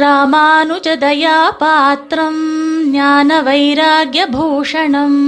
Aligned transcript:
ராமானுஜதயாபாத்திரம் 0.00 2.40
ஞான 2.90 3.42
வைராகியபூஷணம் 3.42 5.18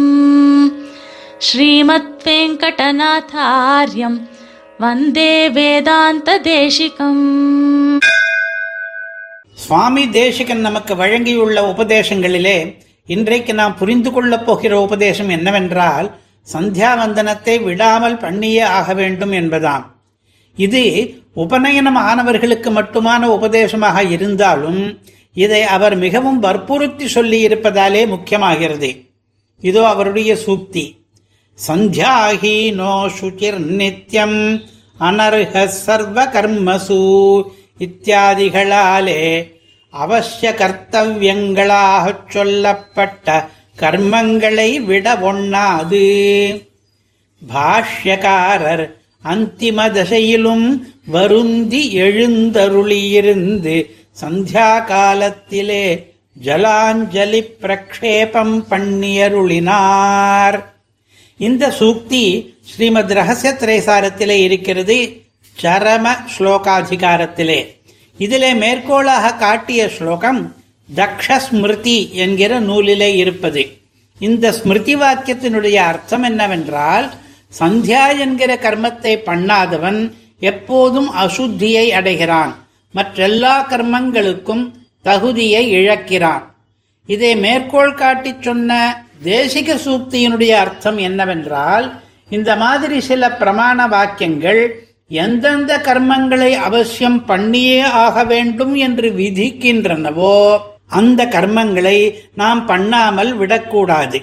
ஸ்ரீமத் 1.38 2.25
வெங்கடநாதாரியம் 2.25 4.29
வந்தே 4.79 5.49
வேதாந்த 5.49 6.41
தேசிகம் 6.41 8.01
சுவாமி 9.54 10.10
தேசிகன் 10.10 10.60
நமக்கு 10.60 10.94
வழங்கியுள்ள 10.94 11.72
உபதேசங்களிலே 11.72 12.76
இன்றைக்கு 13.06 13.54
நாம் 13.54 13.76
புரிந்து 13.76 14.12
கொள்ளப் 14.12 14.46
போகிற 14.46 14.80
உபதேசம் 14.80 15.28
என்னவென்றால் 15.28 16.10
சந்தியாவந்தனத்தை 16.52 17.64
விடாமல் 17.64 18.16
பண்ணியே 18.16 18.60
ஆக 18.60 18.95
வேண்டும் 18.95 19.32
என்பதாம். 19.32 19.98
இது 20.65 20.83
உபநயனம் 21.34 21.98
ஆனவர்களுக்கு 22.11 22.69
மட்டுமான 22.79 23.23
உபதேசமாக 23.37 23.98
இருந்தாலும் 24.15 24.80
இதை 25.34 25.62
அவர் 25.77 25.96
மிகவும் 25.96 26.38
வற்புறுத்தி 26.38 27.05
சொல்லியிருப்பதாலே 27.05 28.02
முக்கியமாகிறது. 28.15 28.91
இதோ 29.60 29.82
அவருடைய 29.88 30.30
சூக்தி. 30.46 30.84
சந்தியாஹீனோ 31.66 32.92
சுச்சிர் 33.18 33.59
நித்யம் 33.79 34.38
அனர்ஹ 35.01 35.65
சர்வ 35.65 36.24
கர்மசு 36.34 36.98
இத்தியாதிகளாலே 37.79 39.20
அவசிய 39.93 40.48
கர்த்தவியங்களாகச் 40.60 42.29
சொல்லப்பட்ட 42.29 43.48
கர்மங்களை 43.80 44.70
விட 44.90 45.06
ஒண்ணாது. 45.30 46.06
பாஷ்யக்காரர் 47.43 48.87
அந்திம 49.30 49.78
தசையிலும் 49.96 50.66
வருந்தி 51.06 51.82
எழுந்தருளியிருந்து 52.00 53.77
சந்தியா 54.20 54.84
காலத்திலே 54.84 55.84
ஜலாஞ்சலி 56.42 57.40
பிரக்ஷேபம் 57.62 58.56
பண்ணியருளினார். 58.71 60.59
இந்த 61.37 61.74
சூக்தி 61.79 62.24
ஸ்ரீமத் 62.60 63.12
ரகசிய 63.12 63.52
திரைசாரத்திலே 63.59 64.39
இருக்கிறது 64.47 64.97
சரம 65.62 66.06
ஸ்லோகாதிகாரத்திலே. 66.39 67.61
இதிலே 68.19 68.53
மேற்கோளாக 68.55 69.37
காட்டிய 69.37 69.89
ஸ்லோகம் 69.89 70.41
தக்ஷஸ்மிருதி 70.95 72.11
என்கிற 72.12 72.61
நூலிலே 72.61 73.15
இருப்பது. 73.15 73.62
இந்த 74.19 74.53
ஸ்மிருதி 74.53 74.97
வாக்கியத்தினுடைய 74.97 75.75
அர்த்தம் 75.75 76.23
என்னவென்றால் 76.23 77.09
சந்தியா 77.53 78.03
என்கிற 78.19 78.51
கர்மத்தை 78.57 79.13
பண்ணாதவன் 79.29 80.01
எப்போதும் 80.41 81.11
அசுத்தியை 81.15 81.87
அடைகிறான். 81.91 82.53
மற்றெல்லா 82.95 83.55
கர்மங்களுக்கும் 83.71 84.65
தகுதியை 85.03 85.63
இழக்கிறான். 85.71 86.45
இதை 87.07 87.33
மேற்கோள் 87.37 87.95
காட்டி 87.95 88.35
சொன்ன 88.41 88.73
தேசிக 89.25 89.77
சூக்தியினுடைய 89.85 90.53
அர்த்தம் 90.65 90.99
என்னவென்றால் 90.99 91.87
இந்த 92.29 92.51
மாதிரி 92.57 92.97
சில 93.01 93.31
பிரமாண 93.41 93.89
வாக்கியங்கள் 93.89 94.62
எந்தெந்த 95.09 95.73
கர்மங்களை 95.79 96.51
அவசியம் 96.69 97.25
பண்ணியே 97.25 97.81
ஆக 97.81 98.25
வேண்டும் 98.25 98.75
என்று 98.87 99.09
விதிக்கின்றனவோ 99.11 100.35
அந்த 100.87 101.21
கர்மங்களை 101.27 101.99
நாம் 102.35 102.61
பண்ணாமல் 102.67 103.33
விடக்கூடாது. 103.37 104.19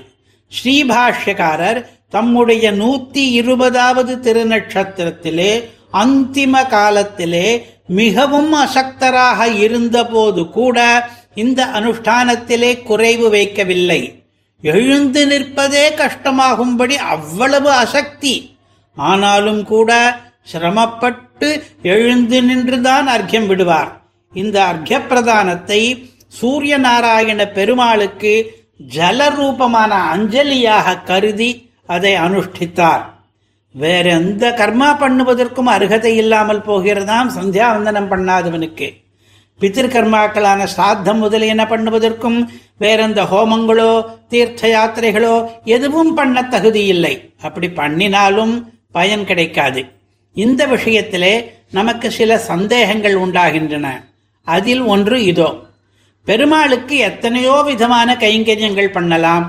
ஸ்ரீபாஷ்யக்காரர் 0.51 1.79
தம்முடைய 2.09 2.71
நூத்தி 2.71 3.29
இருபதாவது 3.31 4.15
திருநட்சத்திரத்திலே 4.15 5.63
அந்திம 5.93 6.67
காலத்திலே 6.67 7.67
மிகவும் 7.87 8.53
அசக்தராக 8.53 9.55
இருந்தபோது 9.55 10.49
கூட 10.49 11.09
இந்த 11.35 11.65
அனுஷ்டானத்திலே 11.65 12.83
குறைவு 12.83 13.31
வைக்கவில்லை. 13.31 14.23
எழுந்து 14.61 15.27
நிற்பதே 15.27 15.85
கஷ்டமாகும்படி 15.95 16.95
அவ்வளவு 16.95 17.71
அசக்தி. 17.71 18.57
ஆனாலும் 18.95 19.63
கூட 19.63 20.17
சிரமப்பட்டு 20.43 21.63
எழுந்து 21.81 22.41
நின்றுதான் 22.41 23.07
அர்க்கியம் 23.07 23.47
விடுவார். 23.47 24.01
இந்த 24.33 24.63
அர்க்கிய 24.63 24.99
பிரதானத்தை 24.99 26.09
சூரிய 26.27 26.77
நாராயண 26.77 27.47
பெருமாளுக்கு 27.47 28.63
ஜலரூபமான 28.95 29.91
அஞ்சலியாக 30.15 31.03
கருதி 31.03 31.64
அதை 31.85 32.13
அனுஷ்டித்தார். 32.15 33.03
வேற 33.71 34.09
எந்த 34.09 34.49
கர்மா 34.57 34.89
பண்ணுவதற்கும் 34.99 35.69
அருகதை 35.75 36.15
இல்லாமல் 36.15 36.61
போகிறதாம் 36.61 37.29
சந்தியாவந்தனம் 37.37 38.11
பண்ணாதவனுக்கு. 38.11 38.87
பித்திருக்கர்மாக்களான 39.59 40.67
சாத்தம் 40.77 41.17
முதலியன 41.17 41.63
பண்ணுவதற்கும் 41.63 42.39
வேறெந்த 42.77 43.23
ஹோமங்களோ 43.23 44.05
தீர்த்த 44.27 44.67
யாத்திரைகளோ 44.67 45.49
எதுவும் 45.63 46.13
பண்ண 46.13 46.43
தகுதி 46.43 46.85
இல்லை. 46.85 47.33
அப்படி 47.41 47.69
பண்ணினாலும் 47.69 48.53
பயன் 48.91 49.25
கிடைக்காது. 49.25 49.85
இந்த 50.33 50.67
விஷயத்திலே 50.67 51.33
நமக்கு 51.71 52.11
சில 52.11 52.37
சந்தேகங்கள் 52.37 53.15
உண்டாகின்றன. 53.15 53.87
அதில் 54.47 54.81
ஒன்று 54.81 55.23
இதோ. 55.23 55.49
பெருமாளுக்கு 56.23 56.97
எத்தனையோ 56.97 57.61
விதமான 57.65 58.13
கைங்கரியங்கள் 58.13 58.95
பண்ணலாம். 58.97 59.45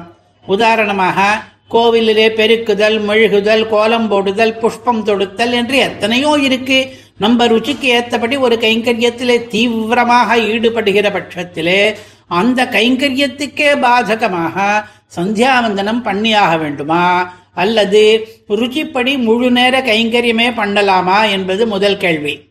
உதாரணமாக 0.46 1.42
கோவிலிலே 1.70 2.28
பெருக்குதல் 2.28 3.00
மெழுகுதல் 3.00 3.68
கோலம் 3.68 4.08
போடுதல் 4.08 4.58
புஷ்பம் 4.58 5.04
தொடுத்தல் 5.04 5.52
என்று 5.52 5.76
எத்தனையோ 5.76 6.38
இருக்கு. 6.40 6.92
நம்ம 7.18 7.46
ருச்சிக்கு 7.46 7.82
ஏத்தபடி 7.82 8.36
ஒரு 8.36 8.56
கைங்கரியத்திலே 8.56 9.48
தீவிரமாக 9.48 10.36
ஈடுபடுகிற 10.36 11.10
பட்சத்திலே 11.12 11.94
அந்த 12.26 12.64
கைங்கரியத்துக்கே 12.64 13.80
பாதகமாக 13.80 14.84
சந்தியாவந்தனம் 15.16 16.02
பண்ணியாக 16.02 16.56
வேண்டுமா? 16.56 17.34
அல்லது 17.54 18.28
ருச்சிப்படி 18.48 19.18
முழு 19.18 19.50
நேர 19.50 19.80
கைங்கரியமே 19.80 20.48
பண்ணலாமா 20.56 21.30
என்பது 21.30 21.66
முதல் 21.66 21.96
கேள்வி. 21.96 22.48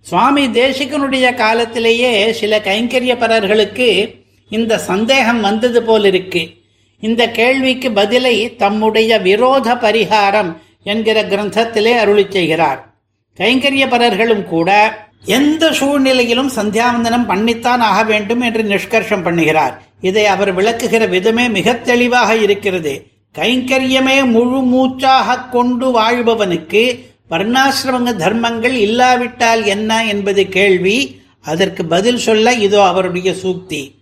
சுவாமி 0.00 0.46
தேசிகனுடைய 0.46 1.34
காலத்திலேயே 1.34 2.32
சில 2.32 2.58
கைங்கரியப்பரர்களுக்கு 2.58 4.14
இந்த 4.48 4.78
சந்தேகம் 4.78 5.40
வந்தது 5.40 5.82
போல் 5.82 6.04
இருக்கு. 6.04 6.55
இந்த 7.00 7.30
கேள்விக்கு 7.30 7.92
பதிலை 7.92 8.56
தம்முடைய 8.56 9.18
விரோத 9.18 9.74
பரிகாரம் 9.74 10.56
என்கிற 10.82 11.22
கிரந்தத்திலே 11.22 11.98
அருளி 11.98 12.26
செய்கிறார். 12.30 12.94
கைங்கரியபரர்களும் 13.38 14.44
கூட 14.44 14.98
எந்த 15.24 15.72
சூழ்நிலையிலும் 15.72 16.50
சந்தியாவந்தனம் 16.56 17.26
பண்ணித்தான் 17.26 17.80
ஆக 17.80 18.02
வேண்டும் 18.02 18.40
என்று 18.40 18.62
நிஷ்கர்ஷம் 18.62 19.24
பண்ணுகிறார். 19.26 19.74
இதை 20.00 20.26
அவர் 20.26 20.56
விளக்குகிற 20.56 21.08
விதமே 21.08 21.48
மிக 21.48 21.74
தெளிவாக 21.74 22.36
இருக்கிறது. 22.36 23.06
கைங்கரியமே 23.38 24.24
முழு 24.24 24.60
மூச்சாக 24.62 25.38
கொண்டு 25.38 26.00
வாழ்பவனுக்கு 26.00 27.04
வர்ணாசிரமங்க 27.30 28.16
தர்மங்கள் 28.16 28.72
இல்லாவிட்டால் 28.72 29.64
என்ன 29.64 30.04
என்பது 30.04 30.48
கேள்வி. 30.48 31.24
அதற்கு 31.40 31.84
பதில் 31.84 32.18
சொல்ல 32.18 32.52
இதோ 32.52 32.84
அவருடைய 32.84 33.32
சூக்தி. 33.32 33.95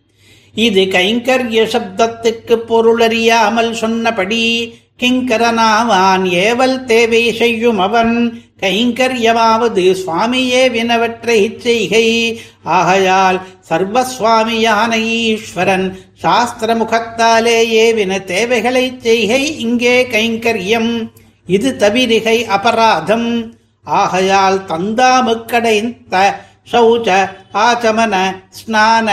இது 0.55 0.83
கைங்கரிய 0.83 1.61
சப்தத்துக்கு 1.75 2.57
பொருளறியாமல் 2.69 3.73
சொன்னபடி 3.73 4.75
கிங்கரனாவான் 5.03 6.25
ஏவல் 6.31 6.85
தேவை 6.85 7.33
செய்யும் 7.33 7.79
அவன் 7.79 8.43
கைங்கரியமாவது 8.61 9.85
சுவாமியே 10.03 10.71
வினவற்றை 10.71 11.57
செய்கை. 11.59 12.41
ஆகையால் 12.63 13.41
சர்வசுவாமியான 13.69 15.01
ஈஸ்வரன் 15.01 15.99
சாஸ்திர 16.15 16.75
முகத்தாலேயே 16.75 17.95
வின 17.95 18.19
தேவைகளை 18.19 18.95
செய்கை. 18.99 19.59
இங்கே 19.59 20.07
கைங்கரியம். 20.07 21.11
இது 21.47 21.77
தவிரிகை 21.79 22.45
அபராதம். 22.45 23.55
ஆகையால் 23.85 24.59
தந்தாமுக்கடைந்த 24.69 26.35
சௌச்ச 26.73 27.09
ஆச்சமன 27.53 28.15
ஸ்நான 28.59 29.09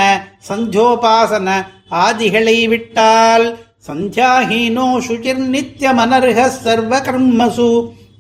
சந்தியோபாசன 0.50 1.50
ஆதிகளை 1.92 2.68
விட்டால் 2.68 3.48
சந்தியாஹீனோ 3.88 4.88
சுச்சிர் 5.08 5.42
நித்தியமனர்ஹ 5.54 6.48
சர்வ 6.64 7.00
கர்மசு 7.00 7.72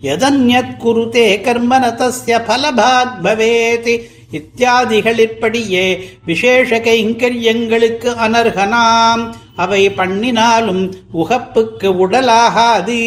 எதன்யத் 0.02 0.74
குருதே 0.84 1.28
கர்மன 1.48 1.84
தஸ்ய 2.00 2.38
பலபாக் 2.48 3.14
பவேதி 3.24 3.96
இத்தியாதிகளிற்படியே 4.38 5.86
விசேஷ 6.26 6.80
கைங்கரியங்களுக்கு 6.80 8.10
அனர்ஹனாம் 8.26 9.24
அவை 9.56 9.90
பண்ணினாலும் 9.90 10.84
உகப்புக்கு 11.14 11.90
உடலாகாது। 12.04 13.00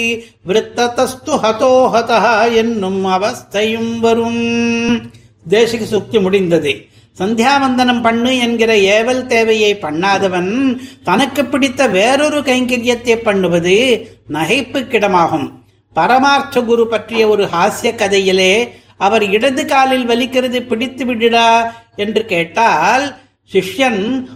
விருத்ததஸ்து 0.48 1.32
ஹதோஹதா 1.44 2.52
என்னும் 2.54 3.06
அவஸ்தையும் 3.06 3.98
வரும். 4.00 4.42
தேசிக 5.48 5.84
சுக்தி 5.90 6.20
முடிந்தது. 6.22 6.88
சந்தியாவந்தனம் 7.20 8.00
பண்ணு 8.00 8.38
என்கிற 8.38 8.76
ஏவல் 8.76 9.26
தேவையை 9.26 9.78
பண்ணாதவன் 9.82 10.78
தனக்கு 11.02 11.44
பிடித்த 11.44 11.86
வேறொரு 11.88 12.40
கைங்கரியத்தை 12.40 13.22
பண்ணுவது 13.22 14.06
நகைப்புக்கிடமாகும் 14.32 15.52
பரமார்த்த 15.92 16.60
குரு 16.60 16.86
பற்றிய 16.86 17.28
ஒரு 17.28 17.44
ஹாஸ்ய 17.44 17.94
கதையிலே 17.94 18.68
அவர் 18.96 19.22
இடது 19.22 19.64
காலில் 19.64 20.06
வலிக்கிறது 20.06 20.60
பிடித்து 20.60 21.04
விடுடா 21.04 21.72
என்று 21.96 22.24
கேட்டால் 22.24 23.16
சிஷ்யன் 23.52 24.26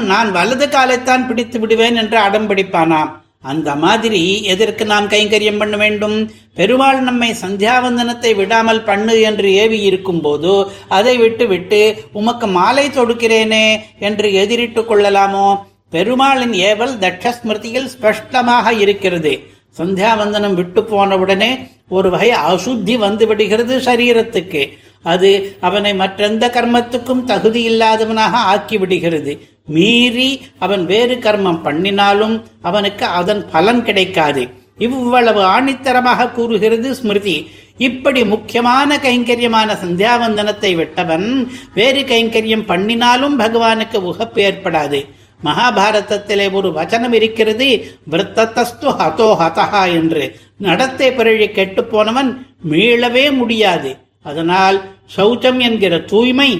நான் 0.00 0.32
வலது 0.32 0.66
காலைத்தான் 0.66 1.26
பிடித்து 1.26 1.60
விடுவேன் 1.60 1.96
என்று 1.96 2.18
அடம்பிடிப்பானாம் 2.18 3.21
அந்த 3.42 3.74
மாதிரி 3.74 4.42
எதற்கு 4.42 4.84
நாம் 4.84 5.08
கைங்கரியம் 5.08 5.58
பண்ண 5.58 5.76
வேண்டும்? 5.76 6.30
பெருமாள் 6.54 7.00
நம்மை 7.00 7.34
சந்தியாவந்தனத்தை 7.40 8.34
விடாமல் 8.34 8.84
பண்ணு 8.84 9.20
என்று 9.20 9.54
ஏவி 9.54 9.80
இருக்கும் 9.80 10.20
போது 10.20 10.66
அதை 10.88 11.16
விட்டு 11.16 11.46
விட்டு 11.46 11.80
உமக்கு 12.12 12.46
மாலை 12.46 12.88
தொடுக்கிறேனே 12.88 13.66
என்று 13.98 14.28
எதிரிட்டுக் 14.30 14.90
கொள்ளலாமோ? 14.90 15.48
பெருமாளின் 15.90 16.52
ஏவல் 16.52 16.94
தட்சஸ்மிருதியில் 16.98 17.90
ஸ்பஷ்டமாக 17.94 18.72
இருக்கிறது. 18.72 19.40
சந்தியாவந்தனம் 19.78 20.54
விட்டு 20.54 20.80
போனவுடனே 20.82 21.68
ஒரு 21.88 22.10
வகை 22.10 22.30
அசுத்தி 22.30 22.96
வந்து 22.96 23.26
விடுகிறது 23.26 23.78
சரீரத்துக்கு. 23.78 24.62
அது 25.02 25.56
அவனை 25.60 25.94
மற்றெந்த 25.94 26.46
கர்மத்துக்கும் 26.46 27.24
தகுதி 27.24 27.62
இல்லாதவனாக 27.70 28.36
ஆக்கி 28.36 28.78
விடுகிறது. 28.78 29.32
மீறி 29.68 30.30
அவன் 30.58 30.84
வேறு 30.86 31.14
கர்மம் 31.16 31.62
பண்ணினாலும் 31.62 32.34
அவனுக்கு 32.62 33.04
அதன் 33.04 33.42
பலன் 33.50 33.82
கிடைக்காது. 33.82 34.42
இவ்வளவு 34.78 35.42
ஆணித்தரமாக 35.54 36.30
கூறுகிறது 36.32 36.94
ஸ்மிருதி. 36.94 37.36
இப்படி 37.78 38.24
முக்கியமான 38.24 38.96
கைங்கரியமான 38.96 39.76
சந்தியாவந்தனத்தை 39.82 40.74
விட்டவன் 40.76 41.26
வேறு 41.74 42.02
கைங்கரியம் 42.02 42.68
பண்ணினாலும் 42.70 43.38
பகவானுக்கு 43.38 43.98
உகப்பு 44.10 44.40
ஏற்படாது. 44.48 45.00
மகாபாரதத்திலே 45.44 46.52
ஒரு 46.52 46.68
வச்சனம் 46.70 47.12
இருக்கிறது 47.12 47.68
விரத்தஸ்து 48.10 48.88
ஹதோ 48.98 49.28
ஹதஹா 49.40 49.84
என்று. 50.00 50.24
நடத்தை 50.58 51.08
பிறழி 51.10 51.48
கெட்டு 51.50 51.84
போனவன் 51.84 52.30
மீளவே 52.70 53.24
முடியாது. 53.38 53.92
அதனால் 54.22 54.76
சௌச்சம் 55.16 55.58
என்கிற 55.58 55.94
தூய்மை 55.98 56.50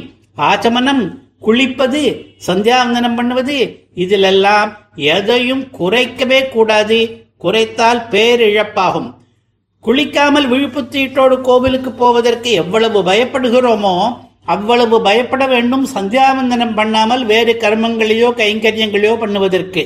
ஆச்சமனம் 0.49 1.05
குளிப்பது 1.45 2.03
சந்தியாவந்தனம் 2.47 3.17
பண்ணுவது 3.19 3.57
இதிலெல்லாம் 4.03 4.71
எதையும் 4.95 5.65
குறைக்கவே 5.79 6.41
கூடாது. 6.49 6.99
குறைத்தால் 7.45 8.01
பேரிழப்பாகும். 8.11 9.09
குளிக்காமல் 9.85 10.47
விழுப்புத்தீட்டோடு 10.53 11.37
கோவிலுக்கு 11.41 11.91
போவதற்கு 11.93 12.51
எவ்வளவு 12.63 12.99
பயப்படுகிறோமோ 13.03 13.95
அவ்வளவு 14.55 14.97
பயப்பட 15.03 15.45
வேண்டும் 15.47 15.87
சந்தியாவந்தனம் 15.95 16.75
பண்ணாமல் 16.75 17.25
வேறு 17.25 17.53
கர்மங்களையோ 17.63 18.29
கைங்கரியங்களையோ 18.41 19.15
பண்ணுவதற்கு. 19.23 19.83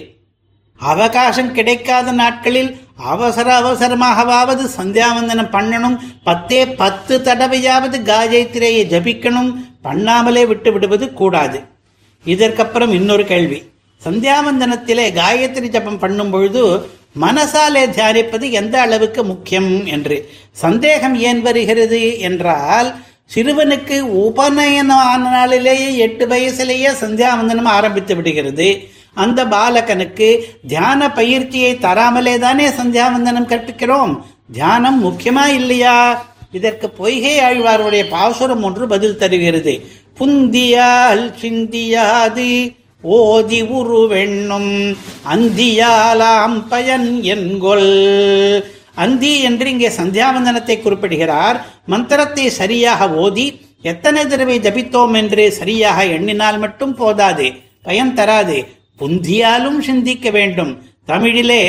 அவகாசம் 0.80 1.52
கிடைக்காத 1.52 2.12
நாட்களில் 2.12 2.70
அவசர 3.12 3.48
அவசரமாகவாவது 3.60 4.64
சந்தியாவந்தனம் 4.78 5.54
பண்ணணும். 5.56 5.96
பத்தே 6.24 6.60
பத்து 6.80 7.14
தடவையாவது 7.18 7.98
காயத்ரியை 8.10 8.82
ஜபிக்கணும். 8.92 9.50
பண்ணாமலே 9.86 10.46
விட்டு 10.46 10.72
விடுவது 10.72 11.12
கூடாது. 11.12 11.60
இதற்கப்புறம் 12.24 12.92
இன்னொரு 12.92 13.24
கேள்வி. 13.24 13.62
சந்தியாவந்தனத்திலே 14.04 15.04
காயத்ரி 15.14 15.68
ஜபம் 15.68 15.98
பண்ணும் 15.98 16.30
பொழுது 16.30 16.88
மனசாலே 17.20 17.84
தியானிப்பது 17.86 18.50
எந்த 18.50 18.80
அளவுக்கு 18.80 19.24
முக்கியம் 19.24 19.86
என்று. 19.86 20.30
சந்தேகம் 20.52 21.14
ஏன் 21.14 21.42
வருகிறது 21.42 22.18
என்றால் 22.18 22.94
சிறுவனுக்கு 23.34 23.96
உபநயன 24.26 24.90
நாளிலேயே 25.18 25.96
எட்டு 25.96 26.26
வயசிலேயே 26.26 26.90
சந்தியாவந்தனம் 27.00 27.72
ஆரம்பித்து 27.78 28.16
விடுகிறது. 28.16 28.88
அந்த 29.14 29.44
பாலகனுக்கு 29.44 30.28
தியான 30.66 31.12
பயிற்சியை 31.12 31.74
தராமலே 31.74 32.38
தானே 32.38 32.68
சந்தியாவந்தனம் 32.68 33.50
கற்பிக்கிறோம். 33.50 34.22
தியானம் 34.52 35.04
முக்கியமா 35.04 35.46
இல்லையா? 35.46 36.26
இதற்கு 36.58 36.86
பொய்கை 36.98 37.34
ஆழ்வாருடைய 37.48 38.02
பாசுரம் 38.14 38.64
ஒன்று 38.68 38.84
பதில் 38.92 39.20
தருகிறது. 39.22 39.74
புந்தியால் 40.18 41.24
சிந்தியாது 41.42 42.50
ஓதி 43.04 43.60
உருவெண்ணும் 43.78 44.72
அந்தியாலாம் 45.34 46.56
பயன் 46.70 47.08
என்கொல் 47.34 47.90
அந்தி 49.04 49.32
என்று 49.48 49.66
இங்கே 49.72 49.90
சந்தியாவந்தனத்தை 50.00 50.76
குறிப்பிடுகிறார். 50.78 51.58
மந்திரத்தை 51.92 52.46
சரியாக 52.60 53.08
ஓதி 53.24 53.46
எத்தனை 53.92 54.22
தடவை 54.26 54.56
ஜபித்தோம் 54.66 55.14
என்று 55.20 55.44
சரியாக 55.60 56.04
எண்ணினால் 56.16 56.58
மட்டும் 56.64 56.94
போதாது 57.00 57.46
பயன் 57.86 58.14
தராது. 58.18 58.58
புந்தியாலும் 59.00 59.78
சிந்திக்க 59.88 60.30
வேண்டும். 60.36 60.72
தமிழிலே 61.10 61.62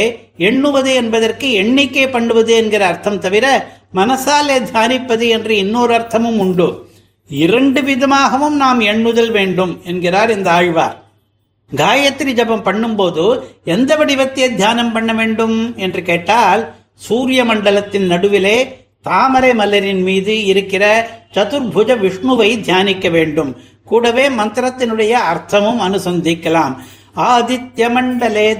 எண்ணுவது 0.49 0.91
என்பதற்கு 1.01 1.47
எண்ணிக்கை 1.61 2.05
பண்ணுவது 2.13 2.53
என்கிற 2.61 2.83
அர்த்தம் 2.91 3.19
தவிர 3.25 3.45
மனசாலே 3.93 4.55
தியானிப்பது 4.71 5.27
என்று 5.29 5.57
இன்னொரு 5.57 5.93
அர்த்தமும் 5.93 6.37
உண்டு. 6.37 6.87
இரண்டு 7.29 7.83
விதமாகவும் 7.83 8.55
நாம் 8.55 8.79
எண்ணுதல் 8.79 9.31
வேண்டும் 9.31 9.81
என்கிறார் 9.83 10.31
இந்த 10.31 10.51
ஆழ்வார். 10.51 11.03
காயத்ரி 11.75 12.33
ஜபம் 12.33 12.65
பண்ணும்போது 12.65 13.41
எந்த 13.63 13.95
வடிவத்தை 13.95 14.55
தியானம் 14.55 14.91
பண்ண 14.91 15.13
வேண்டும் 15.13 15.75
என்று 15.75 16.01
கேட்டால் 16.01 16.75
சூரிய 16.95 17.45
மண்டலத்தின் 17.45 18.07
நடுவிலே 18.07 18.85
தாமரை 19.01 19.51
மலரின் 19.51 20.03
மீது 20.03 20.45
இருக்கிற 20.45 21.09
சதுர்புஜ 21.33 21.89
விஷ்ணுவை 22.03 22.59
தியானிக்க 22.59 23.09
வேண்டும். 23.09 23.57
கூடவே 23.83 24.29
மந்திரத்தினுடைய 24.29 25.13
அர்த்தமும் 25.33 25.81
அனுசந்திக்கலாம். 25.87 26.75
ஆதித்ய 27.17 27.75
மண்டலே 27.75 28.57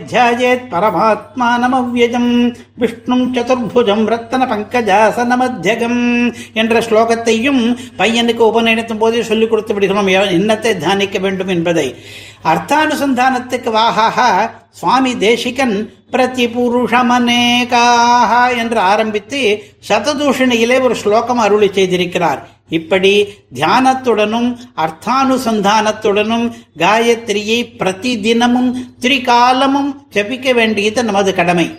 பரமாத்மானமவ்யஜம் 0.72 2.56
விஷ்ணும் 2.80 3.06
சதுர்புஜம் 3.06 4.08
ரத்தன 4.08 4.48
பங்கஜாசனமத்தியகம் 4.52 6.34
என்ற 6.54 6.80
ஸ்லோகத்தையும் 6.80 7.78
பையனுக்கு 7.98 8.44
உபநயனத்தும் 8.44 8.98
போதே 8.98 9.24
சொல்லிக் 9.24 9.50
கொடுத்து 9.50 9.74
விடுகிறோம். 9.74 10.08
என்னத்தை 10.08 10.60
தியானிக்க 10.60 11.20
வேண்டும் 11.20 11.48
என்பதை. 11.48 11.96
அர்த்தானுசந்தானத்துக்கு 12.44 13.50
வாகாக 13.50 14.50
சுவாமி 14.72 15.18
தேசிகன் 15.18 15.94
பிரதி 16.12 16.48
புருஷமனேகாக 16.48 18.58
என்று 18.58 18.80
ஆரம்பித்து 18.80 19.64
சததூஷணியிலே 19.88 20.82
ஒரு 20.82 20.96
ஸ்லோகம் 20.96 21.38
அருளி 21.38 21.68
செய்திருக்கிறார். 21.68 22.48
இப்படி 22.70 23.28
தியானத்துடனும் 23.54 24.58
அர்த்தானுசந்தானத்துடனும் 24.76 26.52
காயத்ரியை 26.78 27.78
பிரதி 27.78 28.20
தினமும் 28.20 28.96
திரிகாலமும் 29.02 29.96
ஜபிக்க 30.14 30.54
வேண்டியது 30.54 31.04
நமது 31.04 31.36
கடமை. 31.36 31.72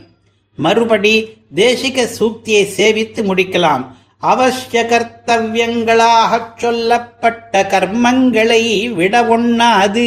மறுபடி 0.56 1.28
தேசிக 1.54 2.06
சூக்தியை 2.18 2.66
சேவித்து 2.76 3.22
முடிக்கலாம். 3.22 3.84
அவசிய 4.22 4.84
கர்த்தவியங்களாக 4.86 6.40
சொல்லப்பட்ட 6.56 7.66
கர்மங்களை 7.70 8.92
விட 8.94 9.22
ஒண்ணாது. 9.22 10.06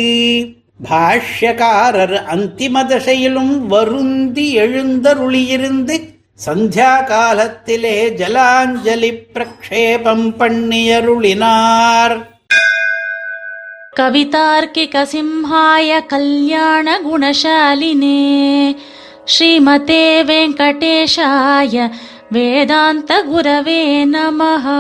பாஷ்யக்காரர் 0.90 2.16
அந்திம 2.34 2.86
தசையிலும் 2.86 3.66
வருந்தி 3.66 4.58
எழுந்தருளியிருந்து 4.58 6.20
சந்தியா 6.46 7.06
காலத்திலே 7.06 8.10
ஜலாஞ்சலி 8.10 9.10
பிரக்ஷேபம் 9.34 10.28
பண்ணியருளினார். 10.40 12.16
கவிதார்க்கிக 14.00 15.06
சிம்ஹாய 15.14 16.06
கல்யாண 16.06 17.00
குணசாலினே 17.00 18.22
ஸ்ரீமதே 19.34 20.06
வெங்கடேஷாய 20.30 21.92
வேதாந்த 22.32 23.24
குரவே 23.32 23.84
நமஹா. 24.06 24.80